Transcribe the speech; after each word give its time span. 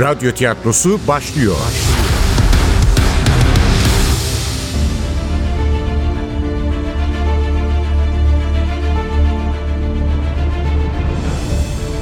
Radyo 0.00 0.32
tiyatrosu 0.32 1.00
başlıyor. 1.08 1.56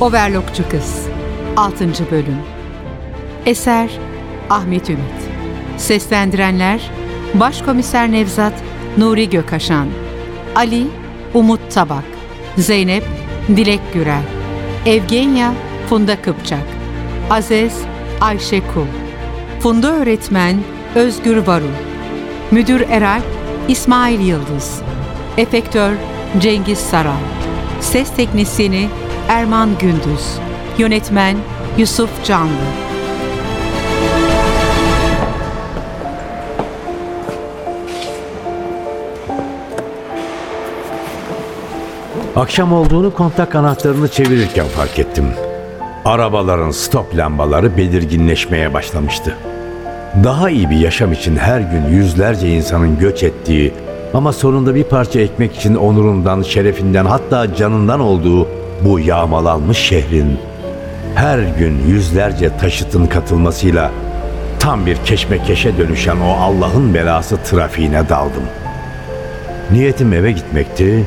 Overlockçu 0.01 0.69
Kız 0.69 1.07
6. 1.57 1.89
Bölüm. 2.11 2.39
Eser 3.47 3.91
Ahmet 4.51 4.91
Ümit. 4.91 5.03
Seslendirenler 5.77 6.91
Başkomiser 7.35 8.13
Nevzat 8.13 8.55
Nuri 8.99 9.31
Gökaşan. 9.31 9.89
Ali 10.55 10.87
Umut 11.35 11.71
Tabak. 11.71 12.05
Zeynep 12.57 13.05
Dilek 13.49 13.81
Gürel. 13.95 14.23
Evgenya 14.87 15.53
Funda 15.89 16.23
Kıpçak 16.23 16.76
Aziz 17.31 17.73
Ayşe 18.21 18.61
Kul 18.61 18.87
Funda 19.61 19.93
Öğretmen 19.93 20.57
Özgür 20.95 21.37
Varul 21.47 21.77
Müdür 22.51 22.81
Eral 22.81 23.21
İsmail 23.69 24.21
Yıldız. 24.21 24.83
Efektör 25.37 25.93
Cengiz 26.39 26.79
Saral 26.79 27.17
Ses 27.81 28.11
Teknisyeni 28.17 28.89
Erman 29.29 29.71
Gündüz. 29.79 30.39
Yönetmen 30.79 31.37
Yusuf 31.79 32.25
Canlı. 32.25 32.51
Akşam 42.37 42.73
olduğunu 42.73 43.15
kontak 43.15 43.55
anahtarını 43.55 44.09
çevirirken 44.09 44.67
fark 44.67 44.99
ettim. 44.99 45.46
Arabaların 46.07 46.71
stop 46.71 47.17
lambaları 47.17 47.77
belirginleşmeye 47.77 48.75
başlamıştı. 48.75 49.37
Daha 50.25 50.51
iyi 50.51 50.71
bir 50.71 50.77
yaşam 50.77 51.13
için 51.13 51.37
her 51.37 51.61
gün 51.61 51.85
yüzlerce 51.91 52.49
insanın 52.49 52.99
göç 52.99 53.23
ettiği 53.23 53.75
ama 54.15 54.33
sonunda 54.33 54.75
bir 54.75 54.85
parça 54.85 55.21
ekmek 55.21 55.57
için 55.57 55.75
onurundan, 55.75 56.43
şerefinden 56.43 57.05
hatta 57.05 57.55
canından 57.55 58.01
olduğu 58.01 58.49
bu 58.85 59.01
yağmalanmış 59.01 59.79
şehrin 59.79 60.39
her 61.15 61.39
gün 61.39 61.79
yüzlerce 61.89 62.57
taşıtın 62.59 63.07
katılmasıyla 63.07 63.91
tam 64.59 64.87
bir 64.87 64.97
keşmekeşe 64.97 65.79
dönüşen 65.79 66.17
o 66.17 66.31
Allah'ın 66.41 66.95
belası 66.95 67.37
trafiğine 67.37 68.09
daldım. 68.09 68.45
Niyetim 69.71 70.13
eve 70.13 70.33
gitmekti. 70.33 71.05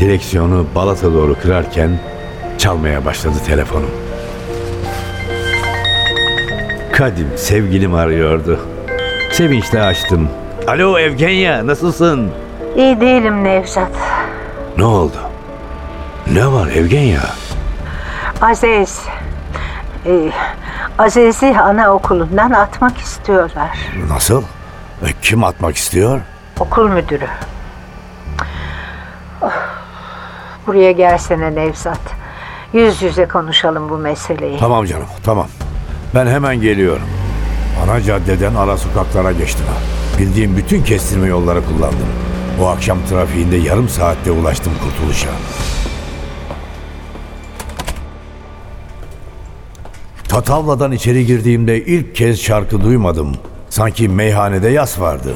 Direksiyonu 0.00 0.66
Balat'a 0.74 1.12
doğru 1.12 1.36
kırarken 1.42 1.90
çalmaya 2.58 3.04
başladı 3.04 3.36
telefonum. 3.46 4.05
Kadim 6.98 7.28
sevgilim 7.36 7.94
arıyordu. 7.94 8.60
Sevinçle 9.32 9.82
açtım. 9.82 10.28
Alo 10.68 10.98
Evgenya 10.98 11.66
nasılsın? 11.66 12.30
İyi 12.76 13.00
değilim 13.00 13.44
Nevzat. 13.44 13.90
Ne 14.78 14.84
oldu? 14.84 15.16
Ne 16.32 16.46
var 16.52 16.66
Evgenya? 16.68 17.20
Aziz. 18.40 19.00
Ee, 20.06 20.30
Aziz'i 20.98 21.58
anaokulundan 21.58 22.50
atmak 22.50 22.98
istiyorlar. 22.98 23.78
Nasıl? 24.08 24.42
E, 25.02 25.06
kim 25.22 25.44
atmak 25.44 25.76
istiyor? 25.76 26.20
Okul 26.60 26.88
müdürü. 26.88 27.26
Oh, 29.42 29.52
Buraya 30.66 30.92
gelsene 30.92 31.54
Nevzat. 31.54 32.00
Yüz 32.72 33.02
yüze 33.02 33.28
konuşalım 33.28 33.88
bu 33.90 33.98
meseleyi. 33.98 34.58
Tamam 34.58 34.84
canım 34.84 35.06
tamam. 35.24 35.46
Ben 36.14 36.26
hemen 36.26 36.60
geliyorum. 36.60 37.06
Ana 37.84 38.00
caddeden 38.02 38.54
ara 38.54 38.76
sokaklara 38.76 39.32
geçtim. 39.32 39.66
Bildiğim 40.18 40.56
bütün 40.56 40.82
kestirme 40.82 41.26
yolları 41.28 41.64
kullandım. 41.64 42.08
Bu 42.60 42.66
akşam 42.68 42.98
trafiğinde 43.10 43.56
yarım 43.56 43.88
saatte 43.88 44.30
ulaştım 44.30 44.72
kurtuluşa. 44.84 45.28
Tatavla'dan 50.28 50.92
içeri 50.92 51.26
girdiğimde 51.26 51.84
ilk 51.84 52.14
kez 52.14 52.40
şarkı 52.40 52.80
duymadım. 52.80 53.36
Sanki 53.70 54.08
meyhanede 54.08 54.68
yas 54.68 55.00
vardı. 55.00 55.34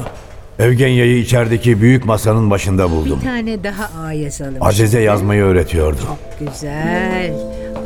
Evgenya'yı 0.59 1.17
içerideki 1.17 1.81
büyük 1.81 2.05
masanın 2.05 2.49
başında 2.49 2.91
buldum. 2.91 3.19
Bir 3.21 3.25
tane 3.25 3.63
daha 3.63 3.89
A 4.05 4.13
yazalım. 4.13 4.55
Azize 4.61 5.01
yazmayı 5.01 5.43
öğretiyordu. 5.43 6.01
Güzel. 6.39 7.33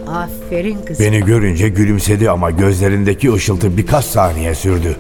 Aferin 0.08 0.78
kızım. 0.86 1.06
Beni 1.06 1.20
görünce 1.26 1.70
gülümsedi 1.70 2.30
ama 2.30 2.52
gözlerindeki 2.52 3.34
ışıltı 3.34 3.78
birkaç 3.78 4.06
saniye 4.06 4.56
sürdü. 4.56 4.96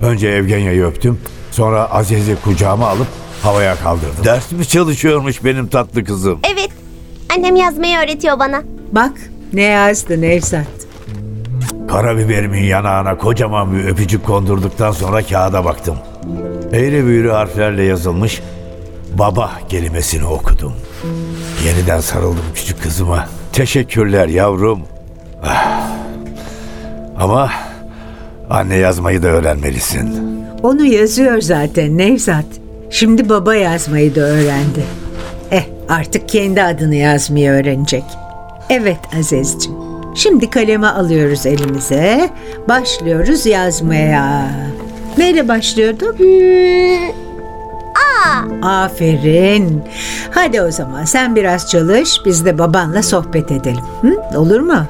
Önce 0.00 0.28
Evgenya'yı 0.28 0.84
öptüm, 0.84 1.20
sonra 1.50 1.84
Aziz'i 1.90 2.36
kucağıma 2.44 2.88
alıp 2.88 3.06
havaya 3.42 3.76
kaldırdım. 3.76 4.24
Ders 4.24 4.52
mi 4.52 4.66
çalışıyormuş 4.66 5.44
benim 5.44 5.66
tatlı 5.66 6.04
kızım? 6.04 6.38
Evet. 6.54 6.70
Annem 7.36 7.56
yazmayı 7.56 7.98
öğretiyor 7.98 8.38
bana. 8.38 8.62
Bak 8.92 9.12
ne 9.52 9.62
yazdı 9.62 10.20
Nevzat. 10.20 10.66
Karabiberimin 11.88 12.62
yanağına 12.64 13.18
kocaman 13.18 13.72
bir 13.72 13.84
öpücük 13.84 14.26
kondurduktan 14.26 14.92
sonra 14.92 15.22
kağıda 15.22 15.64
baktım. 15.64 15.96
Eğri 16.72 17.04
büğrü 17.06 17.30
harflerle 17.30 17.82
yazılmış 17.82 18.40
baba 19.18 19.52
kelimesini 19.68 20.24
okudum. 20.24 20.72
Yeniden 21.66 22.00
sarıldım 22.00 22.44
küçük 22.54 22.82
kızıma. 22.82 23.28
Teşekkürler 23.56 24.28
yavrum. 24.28 24.82
Ah. 25.42 25.90
Ama 27.18 27.50
anne 28.50 28.76
yazmayı 28.76 29.22
da 29.22 29.28
öğrenmelisin. 29.28 30.08
Onu 30.62 30.84
yazıyor 30.86 31.40
zaten 31.40 31.98
Nevzat. 31.98 32.44
Şimdi 32.90 33.28
baba 33.28 33.54
yazmayı 33.54 34.14
da 34.14 34.20
öğrendi. 34.20 34.84
Eh 35.50 35.62
artık 35.88 36.28
kendi 36.28 36.62
adını 36.62 36.94
yazmayı 36.94 37.50
öğrenecek. 37.50 38.04
Evet 38.70 38.98
Azizciğim. 39.18 39.78
Şimdi 40.16 40.50
kaleme 40.50 40.86
alıyoruz 40.86 41.46
elimize. 41.46 42.30
Başlıyoruz 42.68 43.46
yazmaya. 43.46 44.50
Neyle 45.18 45.48
başlıyorduk? 45.48 46.16
Aferin. 48.62 49.84
Hadi 50.30 50.62
o 50.62 50.70
zaman 50.70 51.04
sen 51.04 51.36
biraz 51.36 51.70
çalış, 51.70 52.20
biz 52.24 52.44
de 52.44 52.58
babanla 52.58 53.02
sohbet 53.02 53.50
edelim. 53.50 53.84
Hı? 54.02 54.38
Olur 54.38 54.60
mu? 54.60 54.86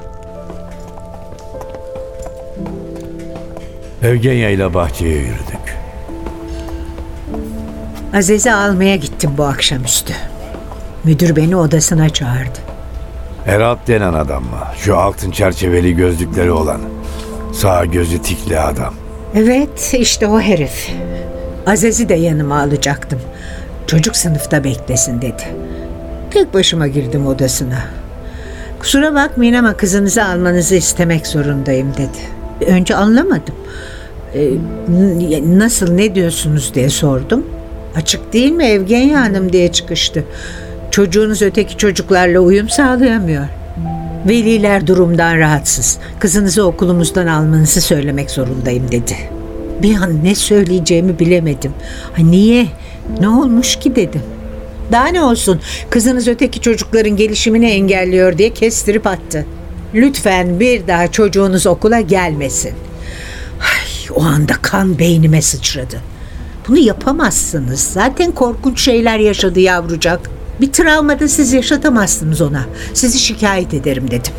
Evgenya 4.02 4.50
ile 4.50 4.74
bahçeye 4.74 5.18
yürüdük. 5.18 5.76
Aziz'i 8.14 8.52
almaya 8.52 8.96
gittim 8.96 9.30
bu 9.38 9.44
akşamüstü. 9.44 10.12
Müdür 11.04 11.36
beni 11.36 11.56
odasına 11.56 12.08
çağırdı. 12.08 12.58
Erap 13.46 13.86
denen 13.86 14.12
adam 14.12 14.42
mı? 14.42 14.60
Şu 14.78 14.96
altın 14.96 15.30
çerçeveli 15.30 15.96
gözlükleri 15.96 16.52
olan. 16.52 16.80
Sağ 17.52 17.84
gözü 17.84 18.22
tikli 18.22 18.60
adam. 18.60 18.94
Evet, 19.34 19.94
işte 19.98 20.26
o 20.26 20.40
herif. 20.40 20.90
Aziz'i 21.66 22.08
de 22.08 22.14
yanıma 22.14 22.60
alacaktım. 22.60 23.20
Çocuk 23.86 24.16
sınıfta 24.16 24.64
beklesin 24.64 25.22
dedi. 25.22 25.42
Tek 26.30 26.54
başıma 26.54 26.86
girdim 26.86 27.26
odasına. 27.26 27.78
Kusura 28.78 29.14
bakmayın 29.14 29.54
ama 29.54 29.76
kızınızı 29.76 30.24
almanızı 30.24 30.74
istemek 30.74 31.26
zorundayım 31.26 31.92
dedi. 31.94 32.70
Önce 32.70 32.96
anlamadım. 32.96 33.54
N- 34.88 35.58
nasıl 35.58 35.92
ne 35.92 36.14
diyorsunuz 36.14 36.72
diye 36.74 36.90
sordum. 36.90 37.46
Açık 37.96 38.32
değil 38.32 38.52
mi 38.52 38.64
Evgenya 38.64 39.20
Hanım 39.20 39.52
diye 39.52 39.72
çıkıştı. 39.72 40.24
Çocuğunuz 40.90 41.42
öteki 41.42 41.76
çocuklarla 41.76 42.40
uyum 42.40 42.68
sağlayamıyor. 42.68 43.44
Veliler 44.28 44.86
durumdan 44.86 45.38
rahatsız. 45.38 45.98
Kızınızı 46.20 46.62
okulumuzdan 46.66 47.26
almanızı 47.26 47.80
söylemek 47.80 48.30
zorundayım 48.30 48.92
dedi. 48.92 49.35
Bir 49.82 49.96
an 49.96 50.24
ne 50.24 50.34
söyleyeceğimi 50.34 51.18
bilemedim. 51.18 51.72
Ha, 52.16 52.22
niye? 52.22 52.66
Ne 53.20 53.28
olmuş 53.28 53.76
ki 53.76 53.96
dedim. 53.96 54.22
Daha 54.92 55.06
ne 55.06 55.22
olsun 55.22 55.60
kızınız 55.90 56.28
öteki 56.28 56.60
çocukların 56.60 57.16
gelişimini 57.16 57.66
engelliyor 57.66 58.38
diye 58.38 58.50
kestirip 58.54 59.06
attı. 59.06 59.46
Lütfen 59.94 60.60
bir 60.60 60.86
daha 60.86 61.12
çocuğunuz 61.12 61.66
okula 61.66 62.00
gelmesin. 62.00 62.74
Ay, 63.60 64.14
o 64.14 64.22
anda 64.22 64.52
kan 64.62 64.98
beynime 64.98 65.42
sıçradı. 65.42 66.00
Bunu 66.68 66.78
yapamazsınız. 66.78 67.80
Zaten 67.80 68.32
korkunç 68.32 68.80
şeyler 68.80 69.18
yaşadı 69.18 69.60
yavrucak. 69.60 70.30
Bir 70.60 70.72
travma 70.72 71.20
da 71.20 71.28
siz 71.28 71.52
yaşatamazsınız 71.52 72.40
ona. 72.40 72.64
Sizi 72.94 73.18
şikayet 73.18 73.74
ederim 73.74 74.10
dedim. 74.10 74.32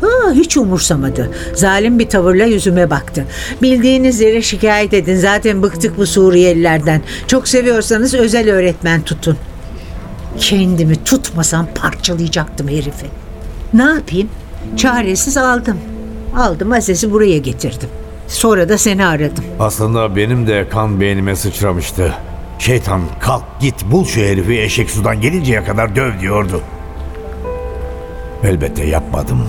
Ha, 0.00 0.32
hiç 0.32 0.56
umursamadı. 0.56 1.30
Zalim 1.54 1.98
bir 1.98 2.08
tavırla 2.08 2.44
yüzüme 2.44 2.90
baktı. 2.90 3.24
Bildiğiniz 3.62 4.20
yere 4.20 4.42
şikayet 4.42 4.94
edin. 4.94 5.16
Zaten 5.16 5.62
bıktık 5.62 5.98
bu 5.98 6.06
Suriyelilerden. 6.06 7.02
Çok 7.26 7.48
seviyorsanız 7.48 8.14
özel 8.14 8.50
öğretmen 8.50 9.02
tutun. 9.02 9.36
Kendimi 10.38 11.04
tutmasam 11.04 11.66
parçalayacaktım 11.74 12.68
herifi. 12.68 13.06
Ne 13.74 13.82
yapayım? 13.82 14.28
Çaresiz 14.76 15.36
aldım. 15.36 15.78
Aldım 16.36 16.72
Aziz'i 16.72 17.12
buraya 17.12 17.38
getirdim. 17.38 17.88
Sonra 18.28 18.68
da 18.68 18.78
seni 18.78 19.06
aradım. 19.06 19.44
Aslında 19.60 20.16
benim 20.16 20.46
de 20.46 20.68
kan 20.68 21.00
beynime 21.00 21.36
sıçramıştı. 21.36 22.12
Şeytan 22.58 23.00
kalk 23.20 23.44
git 23.60 23.74
bul 23.90 24.04
şu 24.04 24.20
herifi 24.20 24.60
eşek 24.60 24.90
sudan 24.90 25.20
gelinceye 25.20 25.64
kadar 25.64 25.96
döv 25.96 26.20
diyordu. 26.20 26.60
Elbette 28.44 28.84
yapmadım. 28.86 29.48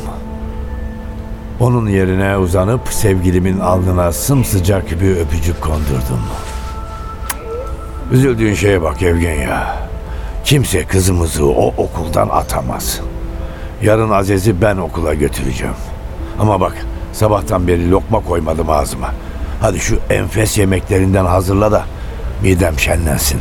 Onun 1.59 1.88
yerine 1.88 2.38
uzanıp 2.38 2.88
sevgilimin 2.89 3.59
alnına 3.59 4.12
sımsıcak 4.12 5.01
bir 5.01 5.18
öpücük 5.18 5.62
kondurdum. 5.62 6.21
Üzüldüğün 8.12 8.54
şeye 8.54 8.81
bak 8.81 9.01
Evgenya. 9.01 9.75
Kimse 10.45 10.86
kızımızı 10.86 11.45
o 11.45 11.68
okuldan 11.68 12.30
atamaz. 12.30 13.01
Yarın 13.81 14.09
Aziz'i 14.09 14.62
ben 14.62 14.77
okula 14.77 15.13
götüreceğim. 15.13 15.74
Ama 16.39 16.62
bak 16.62 16.74
sabahtan 17.13 17.68
beri 17.68 17.92
lokma 17.92 18.19
koymadım 18.19 18.69
ağzıma. 18.69 19.13
Hadi 19.62 19.80
şu 19.80 20.00
enfes 20.10 20.57
yemeklerinden 20.57 21.25
hazırla 21.25 21.71
da 21.71 21.86
midem 22.44 22.80
şenlensin. 22.80 23.39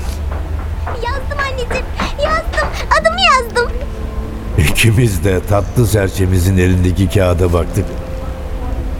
Yazdım 0.86 1.38
anneciğim. 1.38 1.86
Yazdım. 2.24 2.68
Adımı 3.00 3.20
yazdım. 3.20 3.72
İkimiz 4.58 5.24
de 5.24 5.40
tatlı 5.48 5.86
serçemizin 5.86 6.58
elindeki 6.58 7.10
kağıda 7.10 7.52
baktık. 7.52 7.84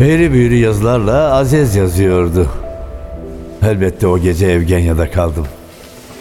Eğri 0.00 0.32
büğrü 0.32 0.54
yazılarla 0.54 1.32
Aziz 1.32 1.76
yazıyordu. 1.76 2.48
Elbette 3.62 4.06
o 4.06 4.18
gece 4.18 4.46
Evgenya'da 4.46 5.10
kaldım. 5.10 5.46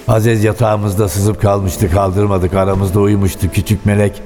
Aziz 0.08 0.44
yatağımızda 0.44 1.10
sızıp 1.10 1.42
kalmıştı 1.42 1.92
kaldırmadık 1.92 2.54
aramızda 2.54 3.00
uyumuştu 3.00 3.52
küçük 3.52 3.86
melek. 3.86 4.22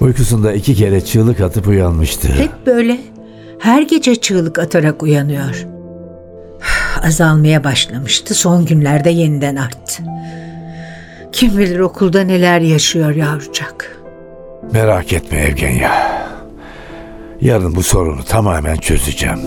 Uykusunda 0.00 0.52
iki 0.52 0.74
kere 0.74 1.00
çığlık 1.00 1.40
atıp 1.40 1.68
uyanmıştı. 1.68 2.28
Hep 2.28 2.66
böyle 2.66 2.96
her 3.58 3.82
gece 3.82 4.16
çığlık 4.16 4.58
atarak 4.58 5.02
uyanıyor. 5.02 5.66
Azalmaya 7.06 7.64
başlamıştı. 7.64 8.34
Son 8.34 8.66
günlerde 8.66 9.10
yeniden 9.10 9.56
arttı. 9.56 10.02
Kim 11.32 11.58
bilir 11.58 11.78
okulda 11.80 12.20
neler 12.20 12.60
yaşıyor 12.60 13.14
yavrucak. 13.14 13.98
Merak 14.72 15.12
etme 15.12 15.38
Evgenya. 15.38 16.18
Yarın 17.40 17.74
bu 17.74 17.82
sorunu 17.82 18.24
tamamen 18.24 18.76
çözeceğim. 18.76 19.38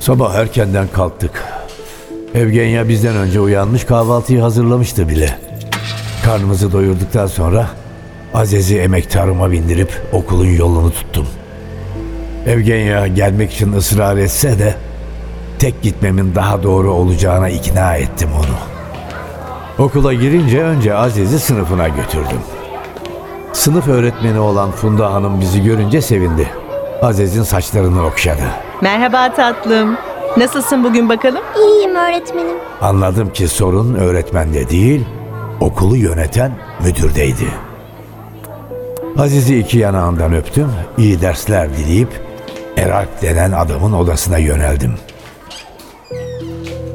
Sabah 0.00 0.34
erkenden 0.34 0.88
kalktık. 0.92 1.44
Evgenya 2.34 2.88
bizden 2.88 3.16
önce 3.16 3.40
uyanmış 3.40 3.84
kahvaltıyı 3.84 4.40
hazırlamıştı 4.40 5.08
bile. 5.08 5.38
Karnımızı 6.24 6.72
doyurduktan 6.72 7.26
sonra 7.26 7.68
Aziz'i 8.34 8.78
emektarıma 8.78 9.50
bindirip 9.50 10.02
okulun 10.12 10.46
yolunu 10.46 10.90
tuttum. 10.90 11.26
Evgenya 12.46 13.06
gelmek 13.06 13.52
için 13.52 13.72
ısrar 13.72 14.16
etse 14.16 14.58
de 14.58 14.74
tek 15.58 15.82
gitmemin 15.82 16.34
daha 16.34 16.62
doğru 16.62 16.92
olacağına 16.92 17.48
ikna 17.48 17.96
ettim 17.96 18.28
onu. 18.38 18.56
Okula 19.86 20.14
girince 20.14 20.62
önce 20.62 20.94
Aziz'i 20.94 21.40
sınıfına 21.40 21.88
götürdüm. 21.88 22.40
Sınıf 23.68 23.88
öğretmeni 23.88 24.38
olan 24.40 24.70
Funda 24.70 25.12
Hanım 25.12 25.40
bizi 25.40 25.62
görünce 25.62 26.02
sevindi. 26.02 26.48
Aziz'in 27.02 27.42
saçlarını 27.42 28.06
okşadı. 28.06 28.42
Merhaba 28.82 29.34
tatlım. 29.34 29.96
Nasılsın 30.36 30.84
bugün 30.84 31.08
bakalım? 31.08 31.42
İyiyim 31.56 31.96
öğretmenim. 31.96 32.56
Anladım 32.80 33.32
ki 33.32 33.48
sorun 33.48 33.94
öğretmende 33.94 34.70
değil, 34.70 35.04
okulu 35.60 35.96
yöneten 35.96 36.52
müdürdeydi. 36.84 37.48
Aziz'i 39.18 39.58
iki 39.58 39.78
yanağından 39.78 40.34
öptüm, 40.34 40.70
iyi 40.98 41.20
dersler 41.20 41.76
dileyip 41.76 42.20
Eralp 42.76 43.22
denen 43.22 43.52
adamın 43.52 43.92
odasına 43.92 44.38
yöneldim. 44.38 44.94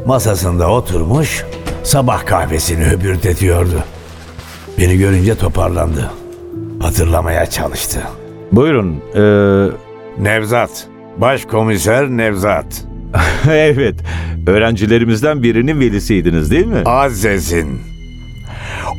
Masasında 0.06 0.70
oturmuş 0.70 1.46
sabah 1.84 2.26
kahvesini 2.26 2.86
höpürdetiyordu. 2.86 3.84
Beni 4.80 4.98
görünce 4.98 5.38
toparlandı. 5.38 6.23
Hatırlamaya 6.84 7.46
çalıştı. 7.46 8.00
Buyurun. 8.52 8.96
eee, 9.16 9.78
Nevzat, 10.20 10.88
başkomiser 11.18 12.10
Nevzat. 12.10 12.86
evet. 13.50 13.96
Öğrencilerimizden 14.48 15.44
birinin 15.44 15.80
velisiydiniz 15.80 16.52
değil 16.52 16.66
mi? 16.66 16.82
Aziz'in. 16.86 17.80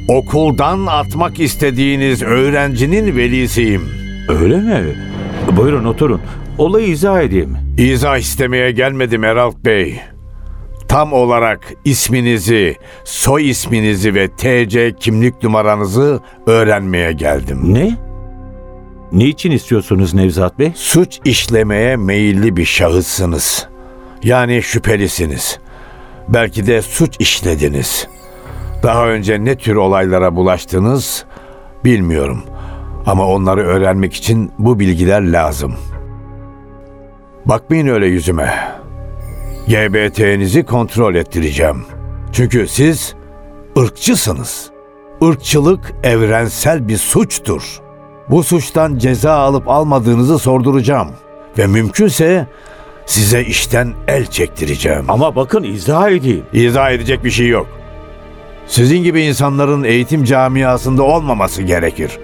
Okuldan 0.09 0.87
atmak 0.87 1.41
istediğiniz 1.41 2.23
öğrencinin 2.23 3.17
velisiyim. 3.17 3.83
Öyle 4.29 4.57
mi? 4.57 4.85
Buyurun 5.57 5.85
oturun. 5.85 6.21
Olayı 6.59 6.87
izah 6.87 7.21
edeyim. 7.23 7.57
İzah 7.79 8.17
istemeye 8.19 8.71
gelmedim 8.71 9.25
Eralt 9.25 9.65
Bey. 9.65 10.01
Tam 10.95 11.13
olarak 11.13 11.73
isminizi, 11.85 12.77
soy 13.05 13.51
isminizi 13.51 14.15
ve 14.15 14.29
TC 14.29 14.97
kimlik 15.01 15.43
numaranızı 15.43 16.21
öğrenmeye 16.47 17.13
geldim. 17.13 17.75
Ne? 17.75 17.97
Niçin 19.13 19.51
istiyorsunuz 19.51 20.15
Nevzat 20.15 20.59
Bey? 20.59 20.73
Suç 20.75 21.21
işlemeye 21.25 21.97
meyilli 21.97 22.57
bir 22.57 22.65
şahıssınız. 22.65 23.69
Yani 24.23 24.63
şüphelisiniz. 24.63 25.59
Belki 26.29 26.67
de 26.67 26.83
suç 26.83 27.17
işlediniz. 27.19 28.09
Daha 28.83 29.09
önce 29.09 29.45
ne 29.45 29.57
tür 29.57 29.77
olaylara 29.77 30.37
bulaştınız 30.37 31.25
bilmiyorum. 31.85 32.43
Ama 33.07 33.27
onları 33.27 33.61
öğrenmek 33.61 34.15
için 34.15 34.53
bu 34.59 34.81
bilgiler 34.81 35.33
lazım. 35.33 35.75
Bakmayın 37.47 37.87
öyle 37.87 38.07
yüzüme. 38.07 38.74
GBT'nizi 39.69 40.65
kontrol 40.65 41.15
ettireceğim. 41.15 41.85
Çünkü 42.33 42.69
siz 42.69 43.15
ırkçısınız. 43.79 44.71
Irkçılık 45.21 45.93
evrensel 46.03 46.89
bir 46.89 46.97
suçtur. 46.97 47.81
Bu 48.31 48.43
suçtan 48.43 48.99
ceza 48.99 49.33
alıp 49.33 49.69
almadığınızı 49.69 50.39
sorduracağım. 50.39 51.09
Ve 51.59 51.67
mümkünse 51.67 52.47
size 53.07 53.43
işten 53.43 53.93
el 54.09 54.27
çektireceğim. 54.27 55.05
Ama 55.09 55.37
bakın 55.37 55.63
izah 55.63 56.11
edeyim. 56.11 56.45
İzah 56.53 56.91
edecek 56.91 57.25
bir 57.25 57.31
şey 57.31 57.49
yok. 57.49 57.67
Sizin 58.67 59.03
gibi 59.03 59.23
insanların 59.23 59.85
eğitim 59.85 60.25
camiasında 60.25 61.03
olmaması 61.03 61.63
gerekir. 61.63 62.19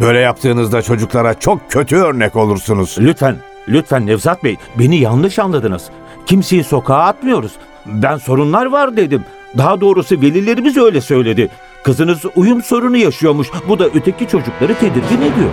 Böyle 0.00 0.18
yaptığınızda 0.18 0.82
çocuklara 0.82 1.40
çok 1.40 1.70
kötü 1.70 1.96
örnek 1.96 2.36
olursunuz. 2.36 2.96
Lütfen, 3.00 3.36
lütfen 3.68 4.06
Nevzat 4.06 4.44
Bey 4.44 4.56
beni 4.78 4.96
yanlış 4.96 5.38
anladınız. 5.38 5.82
Kimseyi 6.28 6.64
sokağa 6.64 6.98
atmıyoruz. 6.98 7.52
Ben 7.86 8.16
sorunlar 8.16 8.66
var 8.66 8.96
dedim. 8.96 9.24
Daha 9.58 9.80
doğrusu 9.80 10.14
velilerimiz 10.14 10.76
öyle 10.76 11.00
söyledi. 11.00 11.48
Kızınız 11.84 12.24
uyum 12.36 12.62
sorunu 12.62 12.96
yaşıyormuş. 12.96 13.48
Bu 13.68 13.78
da 13.78 13.86
öteki 13.86 14.28
çocukları 14.28 14.74
tedirgin 14.74 15.18
ediyor. 15.18 15.50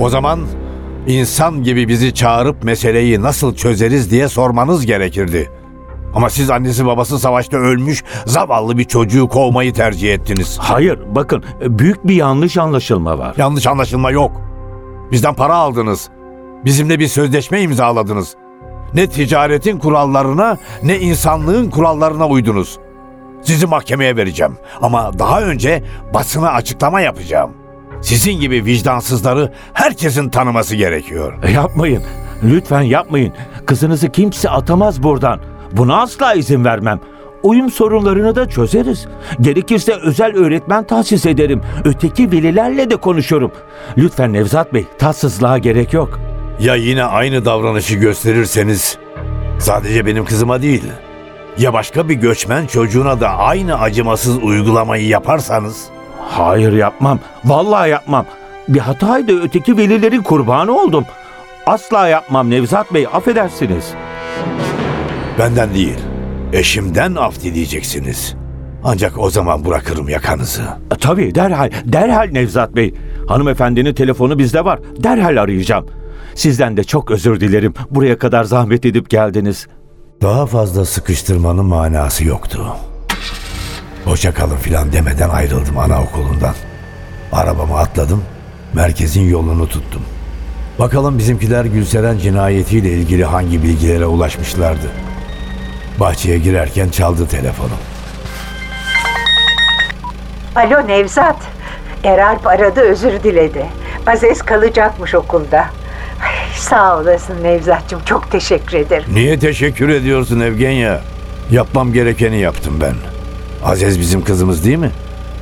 O 0.00 0.08
zaman 0.08 0.40
insan 1.06 1.62
gibi 1.62 1.88
bizi 1.88 2.14
çağırıp 2.14 2.64
meseleyi 2.64 3.22
nasıl 3.22 3.54
çözeriz 3.54 4.10
diye 4.10 4.28
sormanız 4.28 4.86
gerekirdi. 4.86 5.50
Ama 6.14 6.30
siz 6.30 6.50
annesi 6.50 6.86
babası 6.86 7.18
savaşta 7.18 7.56
ölmüş 7.56 8.04
zavallı 8.26 8.78
bir 8.78 8.84
çocuğu 8.84 9.28
kovmayı 9.28 9.72
tercih 9.72 10.14
ettiniz. 10.14 10.58
Hayır, 10.60 10.98
bakın 11.14 11.44
büyük 11.60 12.06
bir 12.06 12.14
yanlış 12.14 12.56
anlaşılma 12.56 13.18
var. 13.18 13.34
Yanlış 13.36 13.66
anlaşılma 13.66 14.10
yok. 14.10 14.40
Bizden 15.12 15.34
para 15.34 15.54
aldınız. 15.54 16.08
Bizimle 16.64 16.98
bir 16.98 17.08
sözleşme 17.08 17.62
imzaladınız. 17.62 18.36
Ne 18.96 19.06
ticaretin 19.06 19.78
kurallarına 19.78 20.58
ne 20.82 20.98
insanlığın 21.00 21.70
kurallarına 21.70 22.28
uydunuz. 22.28 22.78
Sizi 23.42 23.66
mahkemeye 23.66 24.16
vereceğim 24.16 24.56
ama 24.82 25.18
daha 25.18 25.42
önce 25.42 25.82
basına 26.14 26.50
açıklama 26.50 27.00
yapacağım. 27.00 27.50
Sizin 28.02 28.40
gibi 28.40 28.64
vicdansızları 28.64 29.52
herkesin 29.72 30.28
tanıması 30.28 30.76
gerekiyor. 30.76 31.34
E, 31.42 31.50
Yapmayın. 31.50 32.02
Lütfen 32.44 32.82
yapmayın. 32.82 33.32
Kızınızı 33.66 34.08
kimse 34.08 34.50
atamaz 34.50 35.02
buradan. 35.02 35.40
Buna 35.72 36.02
asla 36.02 36.34
izin 36.34 36.64
vermem. 36.64 37.00
Uyum 37.42 37.70
sorunlarını 37.70 38.36
da 38.36 38.48
çözeriz. 38.48 39.06
Gerekirse 39.40 39.92
özel 39.92 40.36
öğretmen 40.36 40.84
tahsis 40.84 41.26
ederim. 41.26 41.60
Öteki 41.84 42.32
velilerle 42.32 42.90
de 42.90 42.96
konuşurum. 42.96 43.52
Lütfen 43.98 44.32
Nevzat 44.32 44.74
Bey, 44.74 44.84
tatsızlığa 44.98 45.58
gerek 45.58 45.92
yok. 45.92 46.20
Ya 46.60 46.74
yine 46.74 47.04
aynı 47.04 47.44
davranışı 47.44 47.94
gösterirseniz 47.94 48.98
sadece 49.58 50.06
benim 50.06 50.24
kızıma 50.24 50.62
değil 50.62 50.82
ya 51.58 51.72
başka 51.72 52.08
bir 52.08 52.14
göçmen 52.14 52.66
çocuğuna 52.66 53.20
da 53.20 53.28
aynı 53.28 53.80
acımasız 53.80 54.36
uygulamayı 54.42 55.06
yaparsanız 55.08 55.84
Hayır 56.28 56.72
yapmam. 56.72 57.18
Vallahi 57.44 57.90
yapmam. 57.90 58.26
Bir 58.68 58.78
hataydı 58.78 59.42
öteki 59.42 59.76
velilerin 59.76 60.22
kurbanı 60.22 60.72
oldum. 60.82 61.04
Asla 61.66 62.08
yapmam 62.08 62.50
Nevzat 62.50 62.94
Bey, 62.94 63.06
affedersiniz. 63.12 63.90
benden 65.38 65.74
değil 65.74 65.98
eşimden 66.52 67.14
af 67.14 67.42
dileyeceksiniz. 67.42 68.34
Ancak 68.84 69.18
o 69.18 69.30
zaman 69.30 69.64
bırakırım 69.64 70.08
yakanızı. 70.08 70.62
E, 70.62 70.96
Tabii 71.00 71.34
derhal, 71.34 71.70
derhal 71.84 72.28
Nevzat 72.32 72.76
Bey. 72.76 72.94
Hanımefendinin 73.28 73.94
telefonu 73.94 74.38
bizde 74.38 74.64
var. 74.64 74.78
Derhal 74.96 75.36
arayacağım. 75.42 75.86
Sizden 76.36 76.76
de 76.76 76.84
çok 76.84 77.10
özür 77.10 77.40
dilerim. 77.40 77.74
Buraya 77.90 78.18
kadar 78.18 78.44
zahmet 78.44 78.86
edip 78.86 79.10
geldiniz. 79.10 79.66
Daha 80.22 80.46
fazla 80.46 80.84
sıkıştırmanın 80.84 81.64
manası 81.64 82.24
yoktu. 82.24 82.76
Hoşça 84.04 84.34
kalın 84.34 84.56
filan 84.56 84.92
demeden 84.92 85.28
ayrıldım 85.28 85.78
anaokulundan. 85.78 86.54
Arabamı 87.32 87.78
atladım, 87.78 88.22
merkezin 88.74 89.22
yolunu 89.30 89.68
tuttum. 89.68 90.02
Bakalım 90.78 91.18
bizimkiler 91.18 91.64
Gülseren 91.64 92.18
cinayetiyle 92.18 92.88
ilgili 92.90 93.24
hangi 93.24 93.62
bilgilere 93.62 94.06
ulaşmışlardı. 94.06 94.90
Bahçeye 96.00 96.38
girerken 96.38 96.88
çaldı 96.88 97.28
telefonum. 97.28 97.78
Alo 100.56 100.88
Nevzat. 100.88 101.36
Eralp 102.04 102.46
aradı 102.46 102.80
özür 102.80 103.22
diledi. 103.22 103.66
Aziz 104.06 104.42
kalacakmış 104.42 105.14
okulda. 105.14 105.66
Sağ 106.56 106.98
olasın 107.00 107.42
Nevzat'cığım 107.42 108.00
çok 108.04 108.30
teşekkür 108.30 108.76
ederim. 108.78 109.04
Niye 109.14 109.38
teşekkür 109.38 109.88
ediyorsun 109.88 110.40
Evgenya? 110.40 111.00
Yapmam 111.50 111.92
gerekeni 111.92 112.38
yaptım 112.38 112.74
ben. 112.80 112.94
Aziz 113.64 114.00
bizim 114.00 114.24
kızımız 114.24 114.64
değil 114.64 114.78
mi? 114.78 114.90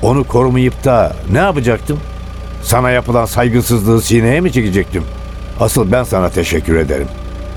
Onu 0.03 0.25
korumayıp 0.25 0.85
da 0.85 1.17
ne 1.33 1.39
yapacaktım? 1.39 2.01
Sana 2.63 2.91
yapılan 2.91 3.25
saygısızlığı 3.25 4.03
sineye 4.03 4.41
mi 4.41 4.53
çekecektim? 4.53 5.05
Asıl 5.61 5.93
ben 5.93 6.05
sana 6.05 6.29
teşekkür 6.29 6.77
ederim. 6.77 7.09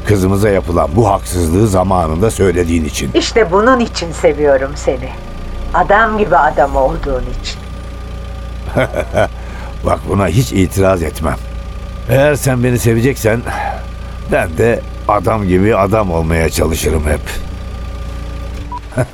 Kızımıza 0.08 0.50
yapılan 0.50 0.90
bu 0.96 1.10
haksızlığı 1.10 1.68
zamanında 1.68 2.32
söylediğin 2.32 2.86
için. 2.86 3.12
İşte 3.14 3.52
bunun 3.52 3.80
için 3.80 4.12
seviyorum 4.12 4.72
seni. 4.76 5.10
Adam 5.74 6.18
gibi 6.18 6.36
adam 6.38 6.76
olduğun 6.76 7.24
için. 7.42 7.60
Bak 9.86 10.00
buna 10.10 10.28
hiç 10.28 10.52
itiraz 10.52 11.04
etmem. 11.04 11.38
Eğer 12.10 12.36
sen 12.36 12.64
beni 12.64 12.80
seveceksen 12.80 13.40
ben 14.32 14.58
de 14.58 14.80
adam 15.08 15.48
gibi 15.48 15.76
adam 15.76 16.12
olmaya 16.12 16.50
çalışırım 16.50 17.04
hep. 17.06 17.20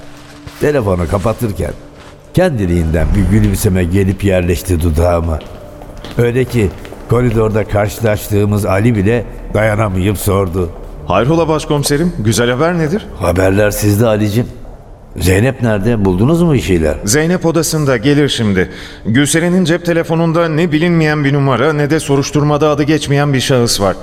Telefonu 0.62 1.08
kapatırken 1.08 1.72
kendiliğinden 2.34 3.08
bir 3.16 3.38
gülümseme 3.38 3.84
gelip 3.84 4.24
yerleşti 4.24 4.82
dudağıma. 4.82 5.40
Öyle 6.18 6.46
ki 6.46 6.70
koridorda 7.10 7.68
karşılaştığımız 7.68 8.66
Ali 8.66 8.96
bile 8.96 9.26
dayanamayıp 9.54 10.18
sordu. 10.18 10.70
Hayrola 11.08 11.48
başkomiserim? 11.48 12.14
Güzel 12.20 12.50
haber 12.50 12.78
nedir? 12.78 13.06
Haberler 13.20 13.72
sizde 13.72 14.08
Ali'cim. 14.08 14.48
Zeynep 15.18 15.62
nerede? 15.62 16.06
Buldunuz 16.06 16.42
mu 16.42 16.54
bir 16.54 16.62
şeyler? 16.62 16.98
Zeynep 17.04 17.46
odasında 17.46 17.98
gelir 17.98 18.30
şimdi. 18.30 18.70
Gülseren'in 19.06 19.66
cep 19.66 19.86
telefonunda 19.86 20.50
ne 20.50 20.72
bilinmeyen 20.72 21.24
bir 21.24 21.34
numara 21.34 21.74
ne 21.74 21.90
de 21.90 22.00
soruşturmada 22.00 22.70
adı 22.70 22.84
geçmeyen 22.84 23.34
bir 23.34 23.40
şahıs 23.40 23.82
var. 23.82 23.96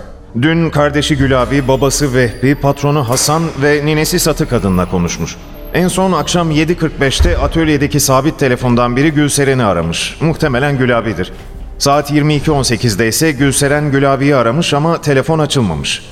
Dün 0.42 0.70
kardeşi 0.70 1.16
Gül 1.16 1.42
abi, 1.42 1.68
babası 1.68 2.14
Vehbi, 2.14 2.54
patronu 2.54 3.08
Hasan 3.08 3.42
ve 3.62 3.86
ninesi 3.86 4.18
Satı 4.18 4.48
kadınla 4.48 4.90
konuşmuş. 4.90 5.36
En 5.74 5.88
son 5.88 6.12
akşam 6.12 6.50
7.45'te 6.50 7.38
atölyedeki 7.38 8.00
sabit 8.00 8.38
telefondan 8.38 8.96
biri 8.96 9.10
Gülseren'i 9.10 9.64
aramış. 9.64 10.16
Muhtemelen 10.20 10.78
Gül 10.78 10.98
abidir. 10.98 11.32
Saat 11.78 12.10
22.18'de 12.10 13.08
ise 13.08 13.32
Gülseren 13.32 13.90
Gül 13.90 14.14
abiyi 14.14 14.36
aramış 14.36 14.74
ama 14.74 15.00
telefon 15.00 15.38
açılmamış. 15.38 16.02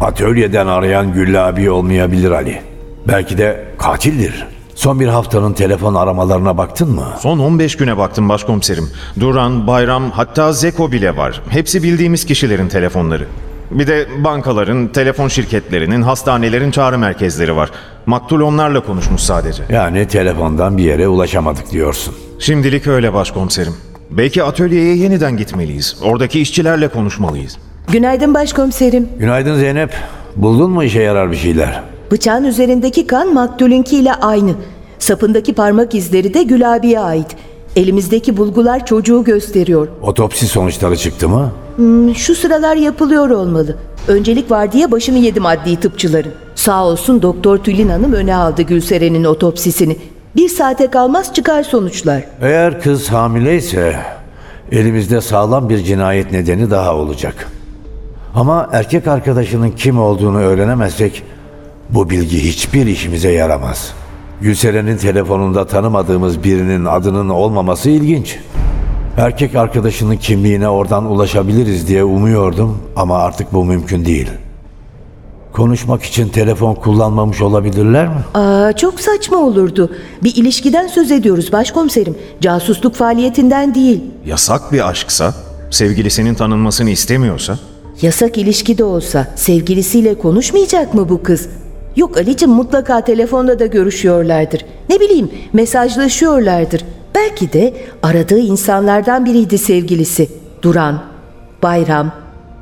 Atölyeden 0.00 0.66
arayan 0.66 1.12
Güllü 1.12 1.38
abi 1.38 1.70
olmayabilir 1.70 2.30
Ali. 2.30 2.62
Belki 3.08 3.38
de 3.38 3.64
katildir. 3.84 4.46
Son 4.74 5.00
bir 5.00 5.06
haftanın 5.08 5.52
telefon 5.52 5.94
aramalarına 5.94 6.58
baktın 6.58 6.90
mı? 6.90 7.06
Son 7.20 7.38
15 7.38 7.76
güne 7.76 7.98
baktım 7.98 8.28
başkomiserim. 8.28 8.90
Duran, 9.20 9.66
Bayram 9.66 10.10
hatta 10.10 10.52
Zeko 10.52 10.92
bile 10.92 11.16
var. 11.16 11.42
Hepsi 11.48 11.82
bildiğimiz 11.82 12.24
kişilerin 12.26 12.68
telefonları. 12.68 13.26
Bir 13.70 13.86
de 13.86 14.06
bankaların, 14.24 14.88
telefon 14.88 15.28
şirketlerinin, 15.28 16.02
hastanelerin 16.02 16.70
çağrı 16.70 16.98
merkezleri 16.98 17.56
var. 17.56 17.70
Maktul 18.06 18.40
onlarla 18.40 18.80
konuşmuş 18.80 19.20
sadece. 19.20 19.62
Yani 19.70 20.08
telefondan 20.08 20.78
bir 20.78 20.84
yere 20.84 21.08
ulaşamadık 21.08 21.70
diyorsun. 21.70 22.14
Şimdilik 22.38 22.86
öyle 22.86 23.14
başkomiserim. 23.14 23.74
Belki 24.10 24.42
atölyeye 24.42 24.96
yeniden 24.96 25.36
gitmeliyiz. 25.36 25.96
Oradaki 26.02 26.40
işçilerle 26.40 26.88
konuşmalıyız. 26.88 27.58
Günaydın 27.92 28.34
başkomiserim. 28.34 29.08
Günaydın 29.18 29.56
Zeynep. 29.56 29.94
Buldun 30.36 30.70
mu 30.70 30.84
işe 30.84 31.02
yarar 31.02 31.30
bir 31.30 31.36
şeyler? 31.36 31.93
Bıçağın 32.14 32.44
üzerindeki 32.44 33.06
kan 33.06 33.34
maktulünkiyle 33.34 34.14
aynı. 34.14 34.54
Sapındaki 34.98 35.54
parmak 35.54 35.94
izleri 35.94 36.34
de 36.34 36.42
Gül 36.42 36.74
abiye 36.74 37.00
ait. 37.00 37.26
Elimizdeki 37.76 38.36
bulgular 38.36 38.86
çocuğu 38.86 39.24
gösteriyor. 39.24 39.88
Otopsi 40.02 40.46
sonuçları 40.46 40.96
çıktı 40.96 41.28
mı? 41.28 41.52
Hmm, 41.76 42.14
şu 42.14 42.34
sıralar 42.34 42.76
yapılıyor 42.76 43.30
olmalı. 43.30 43.76
Öncelik 44.08 44.50
var 44.50 44.72
diye 44.72 44.90
başını 44.90 45.18
yedim 45.18 45.46
adli 45.46 45.76
tıpçıların. 45.76 46.32
Sağ 46.54 46.84
olsun 46.84 47.22
Doktor 47.22 47.58
Tülin 47.58 47.88
Hanım 47.88 48.12
öne 48.12 48.36
aldı 48.36 48.62
Gülseren'in 48.62 49.24
otopsisini. 49.24 49.96
Bir 50.36 50.48
saate 50.48 50.90
kalmaz 50.90 51.34
çıkar 51.34 51.62
sonuçlar. 51.62 52.24
Eğer 52.42 52.80
kız 52.80 53.08
hamileyse 53.08 53.96
elimizde 54.72 55.20
sağlam 55.20 55.68
bir 55.68 55.78
cinayet 55.78 56.32
nedeni 56.32 56.70
daha 56.70 56.96
olacak. 56.96 57.48
Ama 58.34 58.68
erkek 58.72 59.06
arkadaşının 59.06 59.70
kim 59.70 60.00
olduğunu 60.00 60.38
öğrenemezsek 60.38 61.22
bu 61.90 62.10
bilgi 62.10 62.44
hiçbir 62.44 62.86
işimize 62.86 63.30
yaramaz. 63.32 63.92
Gülseren'in 64.40 64.96
telefonunda 64.96 65.66
tanımadığımız 65.66 66.44
birinin 66.44 66.84
adının 66.84 67.28
olmaması 67.28 67.90
ilginç. 67.90 68.38
Erkek 69.16 69.54
arkadaşının 69.54 70.16
kimliğine 70.16 70.68
oradan 70.68 71.04
ulaşabiliriz 71.04 71.88
diye 71.88 72.04
umuyordum 72.04 72.78
ama 72.96 73.18
artık 73.18 73.52
bu 73.52 73.64
mümkün 73.64 74.04
değil. 74.04 74.28
Konuşmak 75.52 76.02
için 76.02 76.28
telefon 76.28 76.74
kullanmamış 76.74 77.40
olabilirler 77.40 78.08
mi? 78.08 78.14
Aa, 78.34 78.72
çok 78.72 79.00
saçma 79.00 79.36
olurdu. 79.36 79.92
Bir 80.22 80.36
ilişkiden 80.36 80.86
söz 80.86 81.10
ediyoruz 81.10 81.52
başkomiserim. 81.52 82.16
Casusluk 82.40 82.94
faaliyetinden 82.94 83.74
değil. 83.74 84.00
Yasak 84.26 84.72
bir 84.72 84.88
aşksa, 84.88 85.34
sevgilisinin 85.70 86.34
tanınmasını 86.34 86.90
istemiyorsa, 86.90 87.58
Yasak 88.02 88.38
ilişki 88.38 88.78
de 88.78 88.84
olsa 88.84 89.26
sevgilisiyle 89.36 90.18
konuşmayacak 90.18 90.94
mı 90.94 91.08
bu 91.08 91.22
kız? 91.22 91.48
Yok 91.96 92.16
Ali'cim 92.16 92.50
mutlaka 92.50 93.00
telefonda 93.00 93.58
da 93.58 93.66
görüşüyorlardır. 93.66 94.64
Ne 94.88 95.00
bileyim 95.00 95.30
mesajlaşıyorlardır. 95.52 96.84
Belki 97.14 97.52
de 97.52 97.74
aradığı 98.02 98.38
insanlardan 98.38 99.24
biriydi 99.24 99.58
sevgilisi. 99.58 100.28
Duran, 100.62 101.02
Bayram, 101.62 102.12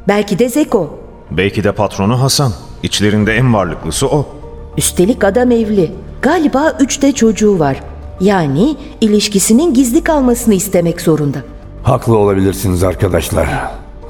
belki 0.08 0.38
de 0.38 0.48
Zeko. 0.48 0.98
belki 1.30 1.64
de 1.64 1.72
patronu 1.72 2.22
Hasan. 2.22 2.52
İçlerinde 2.82 3.32
en 3.34 3.54
varlıklısı 3.54 4.06
o. 4.08 4.26
Üstelik 4.78 5.24
adam 5.24 5.50
evli. 5.50 5.90
Galiba 6.22 6.76
üçte 6.80 7.12
çocuğu 7.12 7.58
var. 7.58 7.82
Yani 8.20 8.76
ilişkisinin 9.00 9.74
gizli 9.74 10.04
kalmasını 10.04 10.54
istemek 10.54 11.00
zorunda. 11.00 11.38
Haklı 11.82 12.16
olabilirsiniz 12.16 12.84
arkadaşlar. 12.84 13.48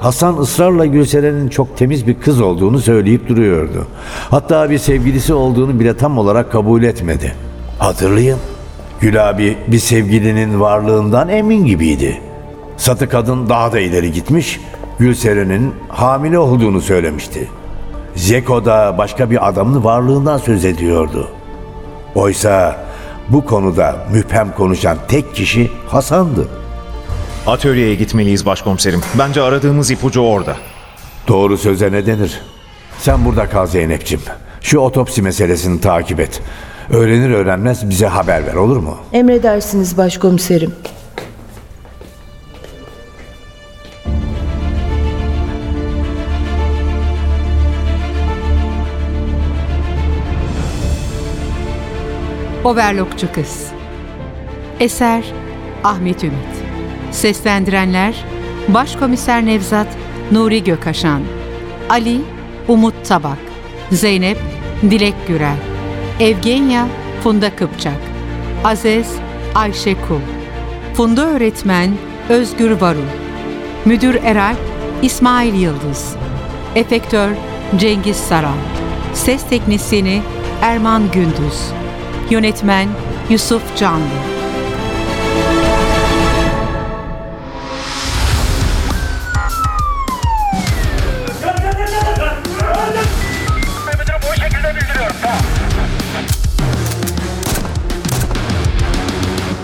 Hasan 0.03 0.37
ısrarla 0.37 0.85
Gülseren'in 0.85 1.49
çok 1.49 1.77
temiz 1.77 2.07
bir 2.07 2.19
kız 2.19 2.41
olduğunu 2.41 2.79
söyleyip 2.79 3.29
duruyordu. 3.29 3.87
Hatta 4.29 4.69
bir 4.69 4.77
sevgilisi 4.77 5.33
olduğunu 5.33 5.79
bile 5.79 5.97
tam 5.97 6.17
olarak 6.17 6.51
kabul 6.51 6.83
etmedi. 6.83 7.35
Hatırlayın. 7.79 8.37
Gül 9.01 9.29
abi 9.29 9.57
bir 9.67 9.79
sevgilinin 9.79 10.59
varlığından 10.59 11.29
emin 11.29 11.65
gibiydi. 11.65 12.21
Satı 12.77 13.09
kadın 13.09 13.49
daha 13.49 13.71
da 13.71 13.79
ileri 13.79 14.11
gitmiş, 14.11 14.59
Gülseren'in 14.99 15.73
hamile 15.89 16.39
olduğunu 16.39 16.81
söylemişti. 16.81 17.47
Zeko 18.15 18.65
da 18.65 18.95
başka 18.97 19.29
bir 19.29 19.47
adamın 19.47 19.83
varlığından 19.83 20.37
söz 20.37 20.65
ediyordu. 20.65 21.27
Oysa 22.15 22.85
bu 23.29 23.45
konuda 23.45 23.95
müphem 24.13 24.51
konuşan 24.51 24.97
tek 25.07 25.35
kişi 25.35 25.71
Hasan'dı. 25.87 26.62
Atölyeye 27.47 27.95
gitmeliyiz 27.95 28.45
başkomiserim. 28.45 29.01
Bence 29.19 29.41
aradığımız 29.41 29.91
ipucu 29.91 30.21
orada. 30.21 30.57
Doğru 31.27 31.57
söze 31.57 31.91
ne 31.91 32.05
denir? 32.05 32.41
Sen 32.97 33.25
burada 33.25 33.49
kal 33.49 33.65
Zeynep'ciğim. 33.67 34.23
Şu 34.61 34.79
otopsi 34.79 35.21
meselesini 35.21 35.81
takip 35.81 36.19
et. 36.19 36.41
Öğrenir 36.89 37.29
öğrenmez 37.29 37.89
bize 37.89 38.07
haber 38.07 38.45
ver 38.47 38.53
olur 38.53 38.77
mu? 38.77 38.97
Emredersiniz 39.13 39.97
başkomiserim. 39.97 40.73
Overlockçu 52.63 53.31
Kız 53.33 53.67
Eser 54.79 55.23
Ahmet 55.83 56.23
Ümit 56.23 56.62
Seslendirenler 57.13 58.15
Başkomiser 58.67 59.45
Nevzat 59.45 59.87
Nuri 60.31 60.63
Gökaşan 60.63 61.21
Ali 61.89 62.21
Umut 62.67 62.93
Tabak 63.07 63.37
Zeynep 63.91 64.37
Dilek 64.81 65.27
Gürel 65.27 65.57
Evgenya 66.19 66.87
Funda 67.23 67.55
Kıpçak 67.55 67.99
Aziz 68.63 69.07
Ayşe 69.55 69.93
Kul 69.93 70.19
Funda 70.93 71.25
Öğretmen 71.25 71.91
Özgür 72.29 72.71
Varul 72.71 73.11
Müdür 73.85 74.15
Eral 74.15 74.55
İsmail 75.01 75.53
Yıldız 75.53 76.15
Efektör 76.75 77.29
Cengiz 77.77 78.17
Saran 78.17 78.57
Ses 79.13 79.49
Teknisyeni 79.49 80.21
Erman 80.61 81.11
Gündüz 81.11 81.71
Yönetmen 82.29 82.87
Yusuf 83.29 83.77
Canlı 83.77 84.32